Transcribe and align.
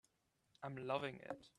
I'm 0.63 0.75
loving 0.77 1.19
it. 1.29 1.41